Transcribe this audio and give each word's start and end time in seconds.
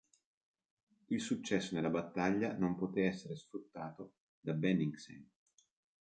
Il 1.09 1.21
successo 1.21 1.75
nella 1.75 1.91
battaglia 1.91 2.57
non 2.57 2.75
poté 2.75 3.05
essere 3.05 3.35
sfruttato 3.35 4.15
da 4.39 4.53
Bennigsen. 4.53 5.29